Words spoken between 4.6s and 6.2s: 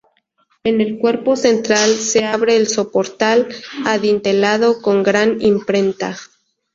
con gran imprenta.